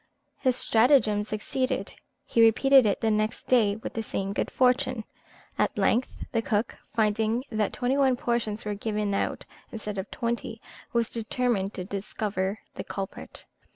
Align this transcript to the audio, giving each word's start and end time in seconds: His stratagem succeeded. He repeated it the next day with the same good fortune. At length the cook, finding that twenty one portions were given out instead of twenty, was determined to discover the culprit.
His 0.39 0.55
stratagem 0.55 1.23
succeeded. 1.23 1.93
He 2.25 2.41
repeated 2.41 2.87
it 2.87 3.01
the 3.01 3.11
next 3.11 3.43
day 3.47 3.75
with 3.75 3.93
the 3.93 4.01
same 4.01 4.33
good 4.33 4.49
fortune. 4.49 5.03
At 5.59 5.77
length 5.77 6.15
the 6.31 6.41
cook, 6.41 6.75
finding 6.95 7.43
that 7.51 7.71
twenty 7.71 7.97
one 7.97 8.15
portions 8.15 8.65
were 8.65 8.73
given 8.73 9.13
out 9.13 9.45
instead 9.71 9.99
of 9.99 10.09
twenty, 10.09 10.59
was 10.91 11.11
determined 11.11 11.75
to 11.75 11.83
discover 11.85 12.57
the 12.73 12.83
culprit. 12.83 13.45